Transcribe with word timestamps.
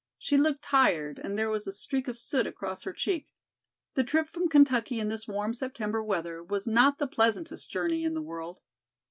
She 0.17 0.35
looked 0.35 0.63
tired 0.63 1.19
and 1.23 1.37
there 1.37 1.51
was 1.51 1.67
a 1.67 1.71
streak 1.73 2.07
of 2.07 2.17
soot 2.17 2.47
across 2.47 2.81
her 2.81 2.91
cheek. 2.91 3.31
The 3.93 4.03
trip 4.03 4.31
from 4.31 4.49
Kentucky 4.49 4.99
in 4.99 5.09
this 5.09 5.27
warm 5.27 5.53
September 5.53 6.01
weather 6.01 6.43
was 6.43 6.65
not 6.65 6.97
the 6.97 7.05
pleasantest 7.05 7.69
journey 7.69 8.03
in 8.03 8.15
the 8.15 8.21
world. 8.23 8.61